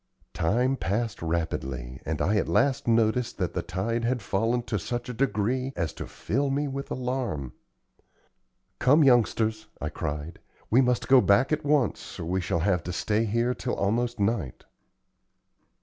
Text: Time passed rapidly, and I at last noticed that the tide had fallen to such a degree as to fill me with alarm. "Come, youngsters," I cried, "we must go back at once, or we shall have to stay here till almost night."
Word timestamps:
Time 0.33 0.77
passed 0.77 1.21
rapidly, 1.21 2.01
and 2.07 2.23
I 2.23 2.37
at 2.37 2.47
last 2.47 2.87
noticed 2.87 3.37
that 3.37 3.53
the 3.53 3.61
tide 3.61 4.03
had 4.03 4.23
fallen 4.23 4.63
to 4.63 4.79
such 4.79 5.09
a 5.09 5.13
degree 5.13 5.73
as 5.75 5.93
to 5.93 6.07
fill 6.07 6.49
me 6.49 6.67
with 6.67 6.89
alarm. 6.89 7.53
"Come, 8.79 9.03
youngsters," 9.03 9.67
I 9.79 9.89
cried, 9.89 10.39
"we 10.71 10.81
must 10.81 11.07
go 11.07 11.21
back 11.21 11.51
at 11.53 11.63
once, 11.63 12.19
or 12.19 12.25
we 12.25 12.41
shall 12.41 12.61
have 12.61 12.81
to 12.85 12.91
stay 12.91 13.25
here 13.25 13.53
till 13.53 13.75
almost 13.75 14.19
night." 14.19 14.63